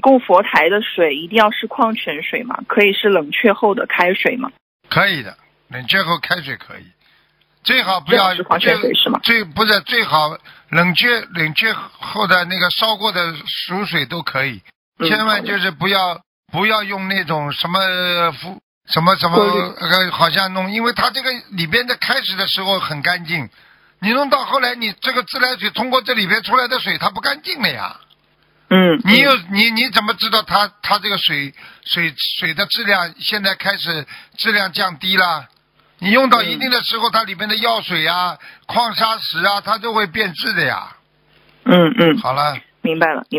[0.00, 2.56] 供佛台的水一定要是矿泉水吗？
[2.66, 4.50] 可以是冷却后的开水吗？
[4.88, 5.36] 可以的，
[5.68, 6.84] 冷却后开水可以，
[7.62, 9.20] 最好不要是矿泉水是吗？
[9.22, 10.36] 最不是最好
[10.70, 14.62] 冷却冷却后的那个烧过的熟水都可以，
[14.98, 16.20] 嗯千万就是不要
[16.52, 23.48] 不要用那种什么服什么什么呃，好像弄，因为它这个里边的开始的时候很干净，
[24.00, 28.00] 你弄到后来你这个自来水通过这里边出来的水它不干净了呀。
[28.70, 31.52] 嗯，你有嗯你你怎么知道它它这个水
[31.84, 35.48] 水水的质量现在开始质量降低了？
[35.98, 40.96] 你用到一定的时候，它里面的药水啊、矿砂石啊，它就会变质的呀。
[41.64, 43.26] 嗯嗯，好了，明白了，明。